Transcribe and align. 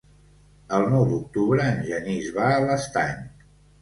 El 0.77 0.85
nou 0.93 1.03
d'octubre 1.11 1.67
en 1.73 1.85
Genís 1.91 2.33
va 2.39 2.49
a 2.55 2.59
l'Estany. 2.65 3.23